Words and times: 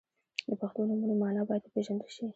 •د 0.49 0.51
پښتو 0.61 0.79
نومونو 0.89 1.13
مانا 1.21 1.41
باید 1.47 1.63
وپیژندل 1.65 2.09
شي. 2.15 2.25